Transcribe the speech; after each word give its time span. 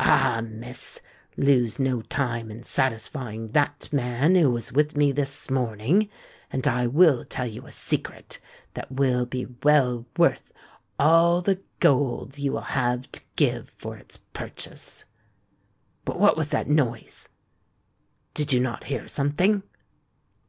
"Ah! 0.00 0.42
Miss—lose 0.44 1.78
no 1.78 2.02
time 2.02 2.50
in 2.50 2.64
satisfying 2.64 3.52
that 3.52 3.88
man 3.92 4.34
who 4.34 4.50
was 4.50 4.72
with 4.72 4.96
me 4.96 5.12
this 5.12 5.48
morning, 5.48 6.08
and 6.50 6.66
I 6.66 6.88
will 6.88 7.24
tell 7.24 7.46
you 7.46 7.68
a 7.68 7.70
secret 7.70 8.40
that 8.74 8.90
will 8.90 9.26
be 9.26 9.46
well 9.62 10.04
worth 10.18 10.50
all 10.98 11.40
the 11.40 11.62
gold 11.78 12.36
you 12.36 12.50
will 12.50 12.62
have 12.62 13.08
to 13.12 13.20
give 13.36 13.70
for 13.70 13.96
its 13.96 14.16
purchase. 14.32 15.04
But 16.04 16.18
what 16.18 16.36
was 16.36 16.48
that 16.50 16.66
noise? 16.66 17.28
did 18.34 18.52
you 18.52 18.58
not 18.58 18.82
hear 18.90 19.06
something?" 19.06 19.62